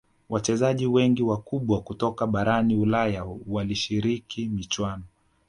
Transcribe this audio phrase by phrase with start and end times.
[0.29, 5.03] wachezaji wengi wakubwa kutoka barani ulaya walishiriki michuano